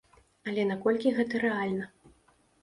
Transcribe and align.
Але 0.51 0.63
наколькі 0.69 1.13
гэта 1.19 1.43
рэальна? 1.45 1.85